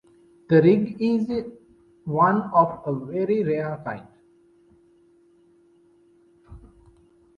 The 0.49 0.59
rig 0.63 0.97
is 0.99 1.29
one 2.05 2.41
of 2.55 2.81
a 2.87 3.05
very 3.05 3.43
rare 3.43 3.79
kind. 3.85 4.07